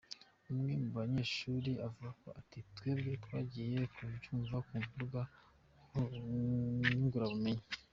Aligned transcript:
Umwe 0.51 0.71
mu 0.81 0.89
banyeshure 0.97 1.71
avuga 1.87 2.27
ati: 2.39 2.59
"Twebwe 2.77 3.11
twagiye 3.23 3.79
tuvyumva 3.95 4.57
ku 4.67 4.73
mbuga 4.85 5.21
ngurukanabumenyi. 5.97 7.65